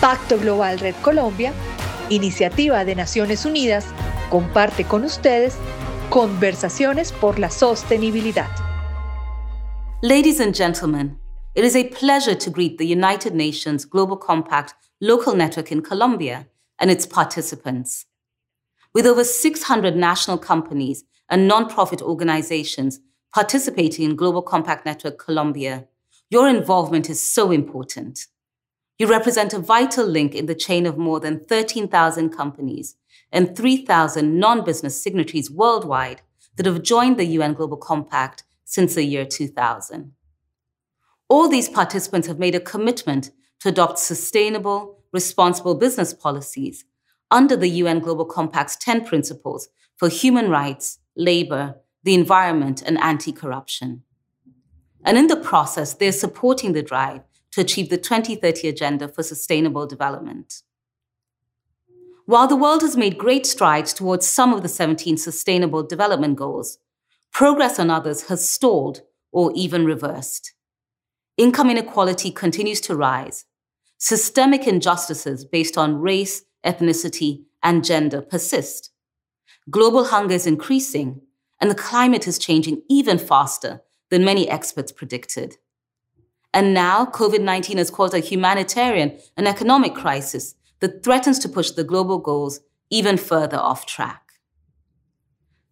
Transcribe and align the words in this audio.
Pacto 0.00 0.38
Global 0.38 0.78
Red 0.78 0.94
Colombia, 1.02 1.52
iniciativa 2.08 2.86
de 2.86 2.94
Naciones 2.94 3.44
Unidas, 3.44 3.84
comparte 4.30 4.84
con 4.84 5.04
ustedes 5.04 5.58
conversaciones 6.08 7.12
por 7.12 7.38
la 7.38 7.50
sostenibilidad. 7.50 8.48
Ladies 10.02 10.40
and 10.40 10.54
gentlemen, 10.54 11.18
it 11.54 11.66
is 11.66 11.76
a 11.76 11.84
pleasure 11.84 12.34
to 12.34 12.48
greet 12.48 12.78
the 12.78 12.86
United 12.86 13.34
Nations 13.34 13.84
Global 13.84 14.16
Compact 14.16 14.72
local 15.02 15.36
network 15.36 15.70
in 15.70 15.82
Colombia 15.82 16.46
and 16.78 16.90
its 16.90 17.06
participants. 17.06 18.06
With 18.94 19.04
over 19.04 19.22
600 19.22 19.96
national 19.96 20.38
companies 20.38 21.04
and 21.28 21.46
nonprofit 21.46 22.00
organizations 22.00 23.00
participating 23.34 24.06
in 24.06 24.16
Global 24.16 24.40
Compact 24.40 24.86
Network 24.86 25.18
Colombia, 25.18 25.88
your 26.30 26.48
involvement 26.48 27.10
is 27.10 27.20
so 27.20 27.50
important. 27.50 28.28
You 29.00 29.06
represent 29.06 29.54
a 29.54 29.58
vital 29.58 30.04
link 30.04 30.34
in 30.34 30.44
the 30.44 30.54
chain 30.54 30.84
of 30.84 30.98
more 30.98 31.20
than 31.20 31.40
13,000 31.40 32.28
companies 32.28 32.96
and 33.32 33.56
3,000 33.56 34.38
non 34.38 34.62
business 34.62 35.02
signatories 35.02 35.50
worldwide 35.50 36.20
that 36.56 36.66
have 36.66 36.82
joined 36.82 37.18
the 37.18 37.24
UN 37.24 37.54
Global 37.54 37.78
Compact 37.78 38.44
since 38.66 38.94
the 38.94 39.02
year 39.02 39.24
2000. 39.24 40.12
All 41.30 41.48
these 41.48 41.66
participants 41.66 42.28
have 42.28 42.38
made 42.38 42.54
a 42.54 42.60
commitment 42.60 43.30
to 43.60 43.70
adopt 43.70 43.98
sustainable, 43.98 45.02
responsible 45.14 45.76
business 45.76 46.12
policies 46.12 46.84
under 47.30 47.56
the 47.56 47.70
UN 47.70 48.00
Global 48.00 48.26
Compact's 48.26 48.76
10 48.76 49.06
principles 49.06 49.70
for 49.96 50.10
human 50.10 50.50
rights, 50.50 50.98
labor, 51.16 51.76
the 52.04 52.12
environment, 52.12 52.82
and 52.84 52.98
anti 52.98 53.32
corruption. 53.32 54.02
And 55.02 55.16
in 55.16 55.28
the 55.28 55.36
process, 55.36 55.94
they're 55.94 56.12
supporting 56.12 56.74
the 56.74 56.82
drive 56.82 57.22
to 57.52 57.60
achieve 57.60 57.88
the 57.88 57.98
2030 57.98 58.68
Agenda 58.68 59.08
for 59.08 59.22
Sustainable 59.22 59.86
Development. 59.86 60.62
While 62.26 62.46
the 62.46 62.56
world 62.56 62.82
has 62.82 62.96
made 62.96 63.18
great 63.18 63.44
strides 63.44 63.92
towards 63.92 64.26
some 64.26 64.52
of 64.52 64.62
the 64.62 64.68
17 64.68 65.16
Sustainable 65.16 65.82
Development 65.82 66.36
Goals, 66.36 66.78
progress 67.32 67.78
on 67.78 67.90
others 67.90 68.28
has 68.28 68.48
stalled 68.48 69.02
or 69.32 69.52
even 69.54 69.84
reversed. 69.84 70.52
Income 71.36 71.70
inequality 71.70 72.30
continues 72.30 72.80
to 72.82 72.94
rise. 72.94 73.46
Systemic 73.98 74.66
injustices 74.66 75.44
based 75.44 75.76
on 75.76 76.00
race, 76.00 76.42
ethnicity, 76.64 77.44
and 77.62 77.84
gender 77.84 78.22
persist. 78.22 78.90
Global 79.68 80.04
hunger 80.04 80.34
is 80.34 80.46
increasing, 80.46 81.22
and 81.60 81.70
the 81.70 81.74
climate 81.74 82.26
is 82.26 82.38
changing 82.38 82.82
even 82.88 83.18
faster 83.18 83.82
than 84.10 84.24
many 84.24 84.48
experts 84.48 84.92
predicted. 84.92 85.56
And 86.52 86.74
now, 86.74 87.06
COVID 87.06 87.40
19 87.42 87.78
has 87.78 87.90
caused 87.90 88.14
a 88.14 88.18
humanitarian 88.18 89.18
and 89.36 89.46
economic 89.46 89.94
crisis 89.94 90.54
that 90.80 91.04
threatens 91.04 91.38
to 91.40 91.48
push 91.48 91.70
the 91.70 91.84
global 91.84 92.18
goals 92.18 92.60
even 92.90 93.16
further 93.16 93.56
off 93.56 93.86
track. 93.86 94.32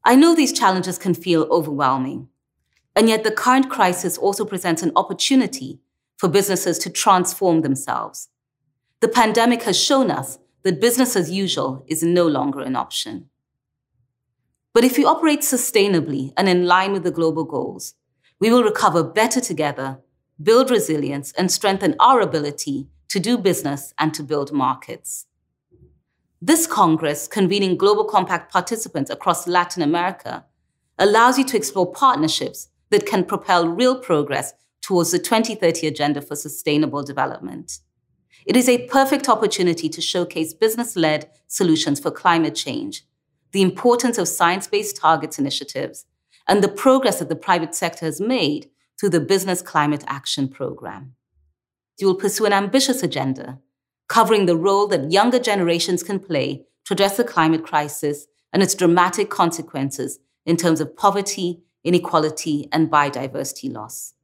I 0.04 0.14
know 0.14 0.34
these 0.34 0.52
challenges 0.52 0.98
can 0.98 1.14
feel 1.14 1.48
overwhelming, 1.50 2.28
and 2.94 3.08
yet 3.08 3.24
the 3.24 3.32
current 3.32 3.68
crisis 3.68 4.16
also 4.16 4.44
presents 4.44 4.82
an 4.82 4.92
opportunity 4.94 5.80
for 6.16 6.28
businesses 6.28 6.78
to 6.80 6.90
transform 6.90 7.62
themselves. 7.62 8.28
The 9.00 9.08
pandemic 9.08 9.62
has 9.64 9.78
shown 9.78 10.10
us 10.10 10.38
that 10.62 10.80
business 10.80 11.16
as 11.16 11.30
usual 11.30 11.84
is 11.88 12.02
no 12.02 12.26
longer 12.26 12.60
an 12.60 12.76
option. 12.76 13.28
But 14.74 14.84
if 14.84 14.96
we 14.96 15.04
operate 15.04 15.40
sustainably 15.40 16.32
and 16.36 16.48
in 16.48 16.66
line 16.66 16.92
with 16.92 17.02
the 17.02 17.10
global 17.10 17.44
goals, 17.44 17.94
we 18.40 18.50
will 18.50 18.62
recover 18.62 19.02
better 19.02 19.40
together 19.40 19.98
build 20.42 20.70
resilience, 20.70 21.32
and 21.32 21.50
strengthen 21.50 21.96
our 21.98 22.20
ability 22.20 22.86
to 23.08 23.18
do 23.18 23.36
business 23.36 23.92
and 23.98 24.14
to 24.14 24.22
build 24.22 24.52
markets. 24.52 25.26
This 26.40 26.66
Congress, 26.66 27.26
convening 27.26 27.76
Global 27.76 28.04
Compact 28.04 28.52
participants 28.52 29.10
across 29.10 29.48
Latin 29.48 29.82
America, 29.82 30.44
allows 30.98 31.38
you 31.38 31.44
to 31.44 31.56
explore 31.56 31.90
partnerships 31.90 32.68
that 32.90 33.06
can 33.06 33.24
propel 33.24 33.68
real 33.68 33.98
progress 33.98 34.52
towards 34.80 35.10
the 35.10 35.18
2030 35.18 35.86
Agenda 35.86 36.22
for 36.22 36.36
Sustainable 36.36 37.02
Development. 37.02 37.80
It 38.46 38.56
is 38.56 38.68
a 38.68 38.86
perfect 38.86 39.28
opportunity 39.28 39.88
to 39.88 40.00
showcase 40.00 40.54
business 40.54 40.96
led 40.96 41.28
solutions 41.48 41.98
for 41.98 42.10
climate 42.10 42.54
change, 42.54 43.04
the 43.52 43.62
importance 43.62 44.16
of 44.16 44.28
science 44.28 44.66
based 44.66 44.96
targets 44.96 45.38
initiatives, 45.38 46.06
and 46.46 46.62
the 46.62 46.68
progress 46.68 47.18
that 47.18 47.28
the 47.28 47.36
private 47.36 47.74
sector 47.74 48.06
has 48.06 48.20
made 48.20 48.70
through 48.98 49.10
the 49.10 49.20
Business 49.20 49.62
Climate 49.62 50.04
Action 50.06 50.48
Program. 50.48 51.14
You 51.98 52.08
will 52.08 52.14
pursue 52.14 52.46
an 52.46 52.52
ambitious 52.52 53.02
agenda 53.02 53.58
covering 54.08 54.46
the 54.46 54.56
role 54.56 54.86
that 54.88 55.12
younger 55.12 55.38
generations 55.38 56.02
can 56.02 56.18
play 56.18 56.64
to 56.84 56.94
address 56.94 57.16
the 57.16 57.24
climate 57.24 57.64
crisis 57.64 58.26
and 58.52 58.62
its 58.62 58.74
dramatic 58.74 59.28
consequences 59.28 60.18
in 60.46 60.56
terms 60.56 60.80
of 60.80 60.96
poverty, 60.96 61.60
inequality, 61.84 62.68
and 62.72 62.90
biodiversity 62.90 63.70
loss. 63.70 64.14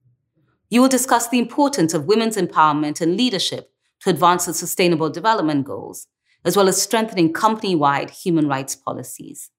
You 0.71 0.81
will 0.81 0.89
discuss 0.89 1.29
the 1.29 1.39
importance 1.39 1.93
of 1.93 2.07
women's 2.07 2.37
empowerment 2.37 3.01
and 3.01 3.17
leadership 3.17 3.71
to 4.01 4.11
advance 4.11 4.47
the 4.47 4.55
Sustainable 4.55 5.11
Development 5.11 5.65
Goals, 5.65 6.07
as 6.45 6.57
well 6.57 6.69
as 6.69 6.81
strengthening 6.81 7.33
company 7.33 7.75
wide 7.75 8.11
human 8.11 8.49
rights 8.49 8.75
policies. 8.75 9.51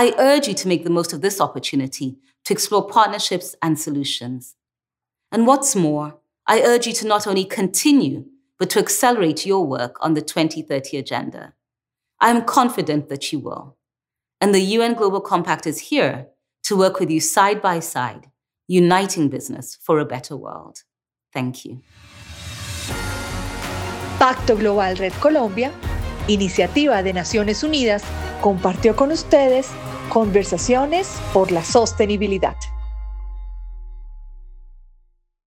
I 0.00 0.14
urge 0.16 0.46
you 0.46 0.54
to 0.54 0.68
make 0.68 0.84
the 0.84 0.90
most 0.90 1.12
of 1.12 1.22
this 1.22 1.40
opportunity 1.40 2.18
to 2.44 2.52
explore 2.52 2.86
partnerships 2.86 3.56
and 3.60 3.76
solutions. 3.76 4.54
And 5.32 5.44
what's 5.44 5.74
more, 5.74 6.20
I 6.46 6.62
urge 6.62 6.86
you 6.86 6.92
to 6.92 7.06
not 7.08 7.26
only 7.26 7.44
continue, 7.44 8.26
but 8.60 8.70
to 8.70 8.78
accelerate 8.78 9.44
your 9.44 9.66
work 9.66 9.96
on 10.00 10.14
the 10.14 10.22
2030 10.22 10.98
agenda. 10.98 11.54
I 12.20 12.30
am 12.30 12.44
confident 12.44 13.08
that 13.08 13.32
you 13.32 13.40
will. 13.40 13.76
And 14.40 14.54
the 14.54 14.60
UN 14.60 14.94
Global 14.94 15.20
Compact 15.20 15.66
is 15.66 15.88
here 15.90 16.28
to 16.62 16.76
work 16.76 17.00
with 17.00 17.10
you 17.10 17.18
side 17.18 17.60
by 17.60 17.80
side, 17.80 18.30
uniting 18.68 19.28
business 19.28 19.76
for 19.82 19.98
a 19.98 20.04
better 20.04 20.36
world. 20.36 20.84
Thank 21.32 21.64
you. 21.64 21.82
Pacto 24.20 24.56
Global 24.56 24.94
Red 24.94 25.14
Colombia, 25.14 25.72
iniciativa 26.28 27.02
de 27.02 27.12
Naciones 27.12 27.64
Unidas, 27.64 28.04
compartió 28.40 28.94
con 28.94 29.10
ustedes 29.10 29.72
Conversaciones 30.08 31.20
por 31.32 31.52
la 31.52 31.62
Sostenibilidad. 31.62 32.56